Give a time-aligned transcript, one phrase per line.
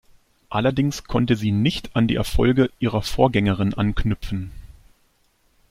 [0.49, 4.49] Allerdings konnte sie nicht an die Erfolge ihrer Vorgängerin anknüpfen.